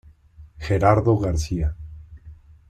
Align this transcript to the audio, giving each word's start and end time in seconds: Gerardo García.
Gerardo 0.57 1.15
García. 1.19 1.77